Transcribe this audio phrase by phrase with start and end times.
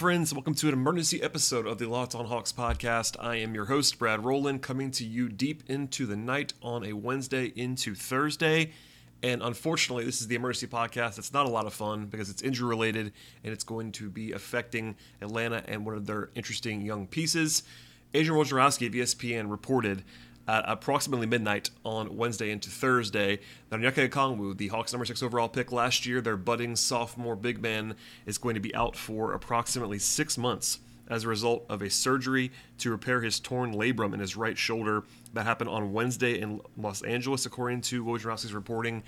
[0.00, 0.32] Friends.
[0.32, 3.22] Welcome to an emergency episode of the Locked On Hawks podcast.
[3.22, 6.94] I am your host, Brad Rowland, coming to you deep into the night on a
[6.94, 8.72] Wednesday into Thursday.
[9.22, 11.18] And unfortunately, this is the emergency podcast.
[11.18, 13.12] It's not a lot of fun because it's injury related
[13.44, 17.62] and it's going to be affecting Atlanta and one of their interesting young pieces.
[18.14, 20.02] Adrian Wojnarowski of ESPN reported
[20.48, 23.38] at approximately midnight on Wednesday into Thursday.
[23.70, 27.62] Now, Onyeka Okongwu, the Hawks' number six overall pick last year, their budding sophomore big
[27.62, 27.94] man,
[28.26, 32.52] is going to be out for approximately six months as a result of a surgery
[32.78, 35.04] to repair his torn labrum in his right shoulder.
[35.34, 39.02] That happened on Wednesday in Los Angeles, according to Wojnarowski's reporting.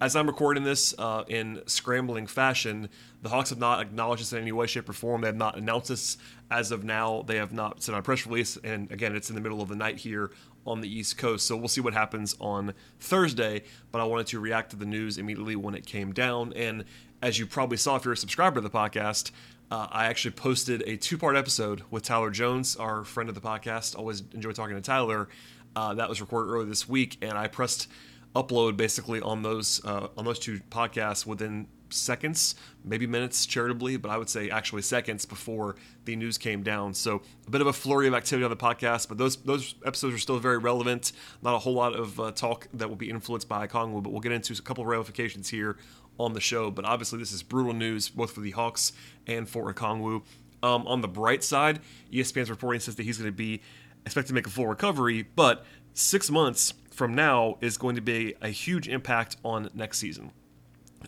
[0.00, 2.88] As I'm recording this uh, in scrambling fashion,
[3.22, 5.20] the Hawks have not acknowledged this in any way, shape, or form.
[5.20, 6.18] They have not announced this
[6.50, 7.22] as of now.
[7.22, 8.58] They have not sent out a press release.
[8.64, 10.32] And again, it's in the middle of the night here
[10.66, 11.46] on the East Coast.
[11.46, 13.64] So we'll see what happens on Thursday.
[13.92, 16.52] But I wanted to react to the news immediately when it came down.
[16.54, 16.84] And
[17.22, 19.30] as you probably saw if you're a subscriber to the podcast,
[19.70, 23.40] uh, I actually posted a two part episode with Tyler Jones, our friend of the
[23.40, 23.98] podcast.
[23.98, 25.28] Always enjoy talking to Tyler.
[25.74, 27.88] Uh, that was recorded earlier this week, and I pressed
[28.34, 34.10] upload basically on those uh, on those two podcasts within seconds, maybe minutes, charitably, but
[34.10, 36.94] I would say actually seconds before the news came down.
[36.94, 40.14] So a bit of a flurry of activity on the podcast, but those those episodes
[40.14, 41.12] are still very relevant.
[41.42, 44.20] Not a whole lot of uh, talk that will be influenced by Okongwu, but we'll
[44.20, 45.76] get into a couple of ramifications here
[46.18, 46.70] on the show.
[46.70, 48.92] But obviously, this is brutal news both for the Hawks
[49.26, 50.22] and for Okongwu.
[50.62, 53.60] Um, on the bright side, ESPN's reporting says that he's going to be
[54.06, 58.34] expected to make a full recovery, but six months from now is going to be
[58.40, 60.30] a huge impact on next season,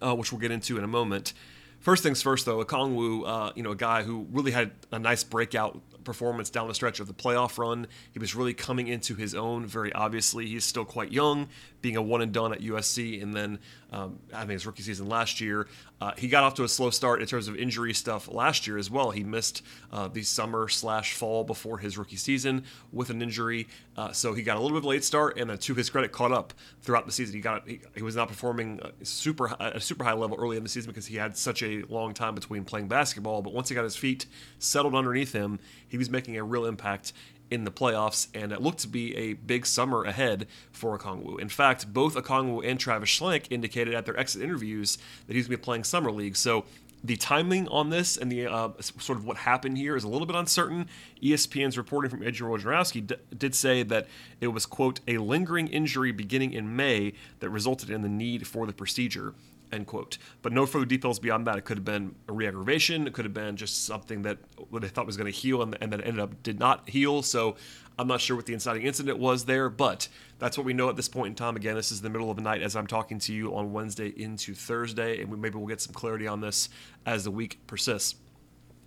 [0.02, 1.33] uh, which we'll get into in a moment.
[1.80, 5.22] First things first, though, Okongwu, uh, you know, a guy who really had a nice
[5.22, 7.87] breakout performance down the stretch of the playoff run.
[8.12, 9.66] He was really coming into his own.
[9.66, 11.48] Very obviously, he's still quite young,
[11.82, 13.59] being a one and done at USC, and then
[13.93, 15.69] um, having his rookie season last year.
[16.00, 18.76] Uh, he got off to a slow start in terms of injury stuff last year
[18.76, 19.10] as well.
[19.10, 24.12] He missed uh, the summer slash fall before his rookie season with an injury, uh,
[24.12, 26.52] so he got a little bit late start, and then to his credit, caught up
[26.82, 27.34] throughout the season.
[27.34, 30.62] He got he, he was not performing super at a super high level early in
[30.62, 33.40] the season because he had such a long time between playing basketball.
[33.40, 34.26] But once he got his feet
[34.58, 35.58] settled underneath him,
[35.88, 37.14] he was making a real impact
[37.50, 41.40] in the playoffs, and it looked to be a big summer ahead for Okongwu.
[41.40, 45.56] In fact, both Okongwu and Travis Schlenk indicated at their exit interviews that he's going
[45.56, 46.36] to be playing summer league.
[46.36, 46.64] So
[47.04, 50.26] the timing on this and the uh, sort of what happened here is a little
[50.26, 50.88] bit uncertain.
[51.22, 54.08] ESPN's reporting from Adrian Wojnarowski d- did say that
[54.40, 58.66] it was quote a lingering injury beginning in May that resulted in the need for
[58.66, 59.34] the procedure
[59.72, 60.19] end quote.
[60.43, 61.56] But no further details beyond that.
[61.56, 63.06] It could have been a re-aggravation.
[63.06, 64.38] It could have been just something that
[64.71, 67.22] what they thought was going to heal and, and then ended up did not heal.
[67.22, 67.56] So
[67.99, 70.97] I'm not sure what the inciting incident was there, but that's what we know at
[70.97, 71.56] this point in time.
[71.56, 74.09] Again, this is the middle of the night as I'm talking to you on Wednesday
[74.09, 76.69] into Thursday, and we, maybe we'll get some clarity on this
[77.06, 78.16] as the week persists.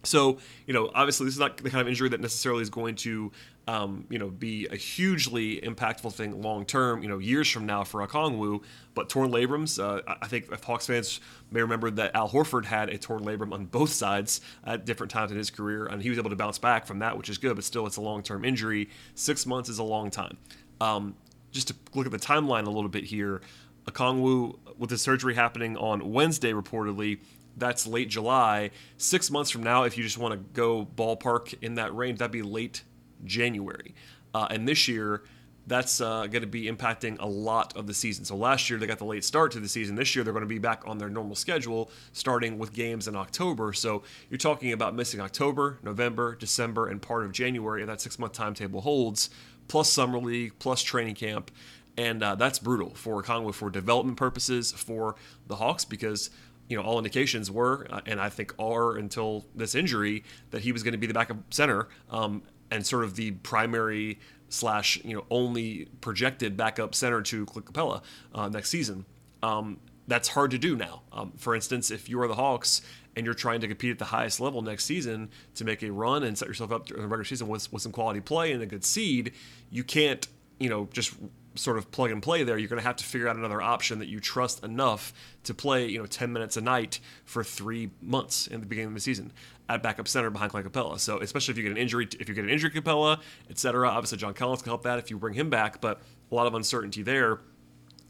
[0.09, 2.95] So, you know, obviously, this is not the kind of injury that necessarily is going
[2.95, 3.31] to,
[3.67, 7.83] um, you know, be a hugely impactful thing long term, you know, years from now
[7.83, 8.63] for Okongwu.
[8.95, 11.19] But torn labrums, uh, I think if Hawks fans
[11.51, 15.31] may remember that Al Horford had a torn labrum on both sides at different times
[15.31, 17.53] in his career, and he was able to bounce back from that, which is good,
[17.53, 18.89] but still, it's a long term injury.
[19.13, 20.37] Six months is a long time.
[20.81, 21.15] Um,
[21.51, 23.41] just to look at the timeline a little bit here,
[23.85, 27.19] Okongwu, with the surgery happening on Wednesday, reportedly,
[27.59, 28.71] that's late July.
[28.97, 32.31] Six months from now, if you just want to go ballpark in that range, that'd
[32.31, 32.83] be late
[33.25, 33.93] January.
[34.33, 35.23] Uh, and this year,
[35.69, 38.25] that's uh, going to be impacting a lot of the season.
[38.25, 39.95] So last year they got the late start to the season.
[39.95, 43.15] This year they're going to be back on their normal schedule, starting with games in
[43.15, 43.71] October.
[43.73, 48.17] So you're talking about missing October, November, December, and part of January, and that six
[48.17, 49.29] month timetable holds,
[49.67, 51.51] plus summer league, plus training camp.
[51.97, 55.15] And uh, that's brutal for Okongwu for development purposes for
[55.47, 56.29] the Hawks because
[56.69, 60.83] you know, all indications were, and I think are until this injury, that he was
[60.83, 64.19] going to be the backup center um, and sort of the primary
[64.49, 68.01] slash you know only projected backup center to Clint Capela
[68.33, 69.05] uh, next season.
[69.41, 71.01] Um, that's hard to do now.
[71.11, 72.81] Um, for instance, if you are the Hawks
[73.15, 76.23] and you're trying to compete at the highest level next season to make a run
[76.23, 78.65] and set yourself up in the regular season with, with some quality play and a
[78.65, 79.33] good seed,
[79.71, 80.27] you can't
[80.59, 81.15] you know just
[81.59, 83.99] sort of plug and play there, you're going to have to figure out another option
[83.99, 85.13] that you trust enough
[85.43, 88.93] to play, you know, 10 minutes a night for three months in the beginning of
[88.93, 89.31] the season
[89.67, 90.99] at backup center behind Clint Capela.
[90.99, 93.19] So especially if you get an injury, if you get an injury Capela,
[93.49, 93.89] etc.
[93.89, 96.01] Obviously, John Collins can help that if you bring him back, but
[96.31, 97.39] a lot of uncertainty there.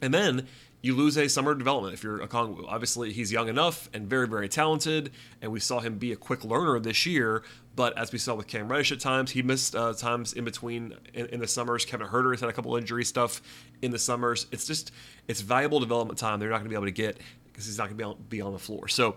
[0.01, 0.47] And then
[0.81, 2.65] you lose a summer development if you're Okongwu.
[2.67, 5.11] Obviously, he's young enough and very, very talented,
[5.41, 7.43] and we saw him be a quick learner this year.
[7.75, 10.95] But as we saw with Cam Reddish at times, he missed uh, times in between
[11.13, 11.85] in, in, the summers.
[11.85, 13.41] Kevin Huerter has had a couple injury stuff
[13.81, 14.47] in the summers.
[14.51, 14.91] It's just
[15.27, 16.39] it's valuable development time.
[16.39, 17.17] They're not going to be able to get
[17.47, 18.87] because he's not going to be on the floor.
[18.87, 19.15] So,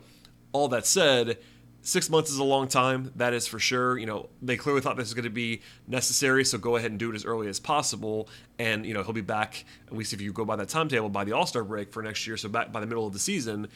[0.52, 1.38] all that said,
[1.82, 3.12] six months is a long time.
[3.16, 3.98] That is for sure.
[3.98, 6.98] You know, they clearly thought this was going to be necessary, so go ahead and
[6.98, 8.28] do it as early as possible.
[8.58, 11.24] And you know, he'll be back at least if you go by that timetable by
[11.24, 12.36] the All Star break for next year.
[12.36, 13.68] So back by the middle of the season.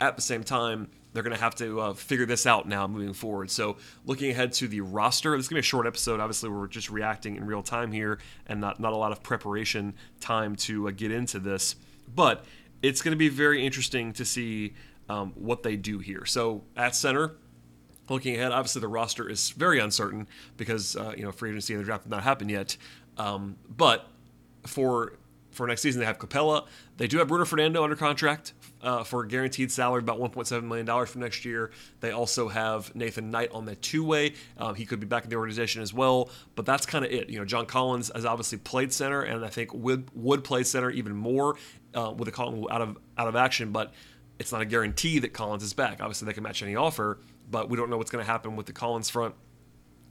[0.00, 3.14] At the same time, they're going to have to uh, figure this out now moving
[3.14, 3.48] forward.
[3.50, 6.18] So, looking ahead to the roster, this is going to be a short episode.
[6.18, 8.18] Obviously, we're just reacting in real time here
[8.48, 11.76] and not, not a lot of preparation time to uh, get into this.
[12.12, 12.44] But
[12.82, 14.74] it's going to be very interesting to see
[15.08, 16.26] um, what they do here.
[16.26, 17.36] So, at center,
[18.08, 21.80] looking ahead, obviously the roster is very uncertain because uh, you know free agency and
[21.80, 22.76] the draft have not happened yet.
[23.16, 24.08] Um, but
[24.66, 25.14] for
[25.54, 26.66] for next season, they have Capela.
[26.96, 28.52] They do have Bruno Fernando under contract
[28.82, 31.70] uh, for a guaranteed salary about 1.7 million dollars for next year.
[32.00, 34.34] They also have Nathan Knight on the two way.
[34.58, 36.30] Um, he could be back in the organization as well.
[36.54, 37.30] But that's kind of it.
[37.30, 40.90] You know, John Collins has obviously played center, and I think would would play center
[40.90, 41.56] even more
[41.94, 43.70] uh, with the Collins out of out of action.
[43.72, 43.92] But
[44.38, 46.00] it's not a guarantee that Collins is back.
[46.00, 47.18] Obviously, they can match any offer
[47.50, 49.34] but we don't know what's going to happen with the Collins front.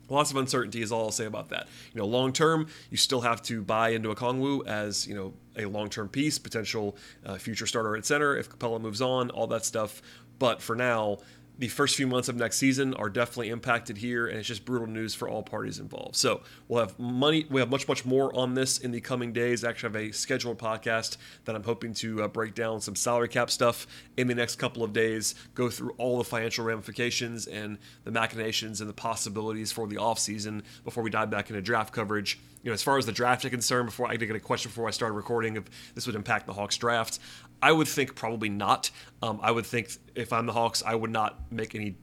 [0.09, 1.67] Lots of uncertainty is all I'll say about that.
[1.93, 5.65] You know, long term, you still have to buy into Okongwu as you know a
[5.65, 9.65] long term piece, potential uh, future starter at center if Capela moves on, all that
[9.65, 10.01] stuff.
[10.39, 11.19] But for now,
[11.57, 14.87] the first few months of next season are definitely impacted here, and it's just brutal
[14.87, 16.15] news for all parties involved.
[16.15, 17.45] So we'll have money.
[17.49, 19.63] We have much, much more on this in the coming days.
[19.63, 23.27] I actually have a scheduled podcast that I'm hoping to uh, break down some salary
[23.27, 23.85] cap stuff
[24.17, 25.35] in the next couple of days.
[25.53, 30.63] Go through all the financial ramifications and the machinations and the possibilities for the offseason
[30.83, 33.51] before we dive back into draft coverage you know, as far as the draft is
[33.51, 35.65] concerned, before I did get a question before I started recording, if
[35.95, 37.19] this would impact the Hawks draft,
[37.61, 38.89] I would think probably not.
[39.21, 41.95] Um, I would think if I'm the Hawks, I would not make any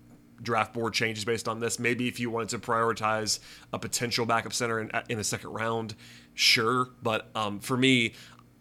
[0.42, 1.78] draft board changes based on this.
[1.78, 3.40] Maybe if you wanted to prioritize
[3.72, 5.94] a potential backup center in, in the second round,
[6.34, 6.88] sure.
[7.02, 8.14] But um, for me,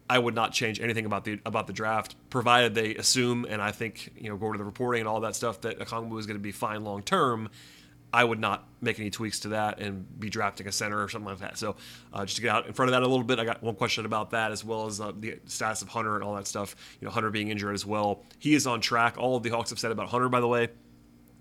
[0.09, 3.71] I would not change anything about the about the draft, provided they assume, and I
[3.71, 6.37] think you know, go to the reporting and all that stuff that Okongwu is going
[6.37, 7.49] to be fine long term.
[8.11, 11.29] I would not make any tweaks to that and be drafting a center or something
[11.29, 11.57] like that.
[11.57, 11.75] So,
[12.11, 13.75] uh, just to get out in front of that a little bit, I got one
[13.75, 16.75] question about that as well as uh, the status of Hunter and all that stuff.
[16.99, 18.23] You know, Hunter being injured as well.
[18.39, 19.15] He is on track.
[19.17, 20.69] All of the Hawks have said about Hunter, by the way,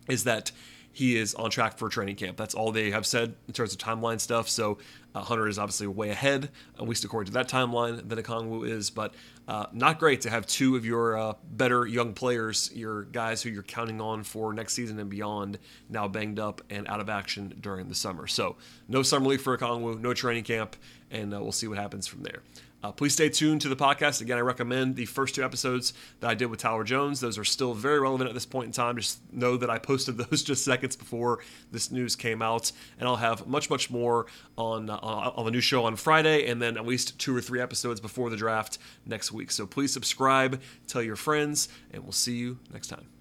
[0.08, 0.52] is that
[0.92, 2.36] he is on track for training camp.
[2.36, 4.48] That's all they have said in terms of timeline stuff.
[4.48, 4.78] So
[5.14, 8.90] uh, Hunter is obviously way ahead, at least according to that timeline, than Okongwu is.
[8.90, 9.14] But
[9.46, 13.50] uh, not great to have two of your uh, better young players, your guys who
[13.50, 15.58] you're counting on for next season and beyond,
[15.88, 18.26] now banged up and out of action during the summer.
[18.26, 18.56] So
[18.88, 20.76] no summer league for Okongwu, no training camp,
[21.10, 22.42] and uh, we'll see what happens from there.
[22.82, 24.20] Uh, please stay tuned to the podcast.
[24.20, 27.20] Again, I recommend the first two episodes that I did with Tyler Jones.
[27.20, 28.96] Those are still very relevant at this point in time.
[28.96, 31.40] Just know that I posted those just seconds before
[31.72, 34.26] this news came out, and I'll have much, much more
[34.56, 37.60] on uh, on the new show on Friday, and then at least two or three
[37.60, 39.50] episodes before the draft next week.
[39.50, 43.17] So please subscribe, tell your friends, and we'll see you next time.